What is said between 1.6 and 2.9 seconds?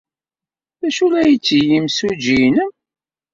yimsujji-nnem?